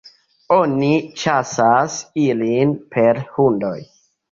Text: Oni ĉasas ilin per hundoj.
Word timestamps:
Oni 0.53 0.89
ĉasas 1.25 1.99
ilin 2.23 2.75
per 2.97 3.23
hundoj. 3.39 3.79